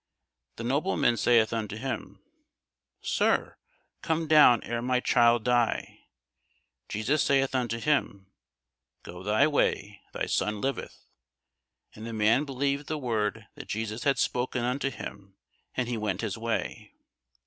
The 0.55 0.63
nobleman 0.63 1.15
saith 1.15 1.53
unto 1.53 1.77
him, 1.77 2.23
Sir, 3.03 3.55
come 4.01 4.27
down 4.27 4.63
ere 4.63 4.81
my 4.81 4.99
child 4.99 5.43
die. 5.43 6.05
Jesus 6.89 7.21
saith 7.21 7.53
unto 7.53 7.77
him, 7.77 8.25
Go 9.03 9.21
thy 9.21 9.45
way; 9.45 10.01
thy 10.11 10.25
son 10.25 10.59
liveth. 10.59 11.05
And 11.93 12.07
the 12.07 12.13
man 12.13 12.45
believed 12.45 12.87
the 12.87 12.97
word 12.97 13.45
that 13.53 13.67
Jesus 13.67 14.03
had 14.03 14.17
spoken 14.17 14.63
unto 14.63 14.89
him, 14.89 15.35
and 15.75 15.87
he 15.87 15.97
went 15.97 16.21
his 16.21 16.35
way. 16.35 16.93